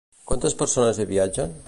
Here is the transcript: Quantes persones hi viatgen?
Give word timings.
Quantes 0.31 0.57
persones 0.63 1.03
hi 1.05 1.09
viatgen? 1.13 1.55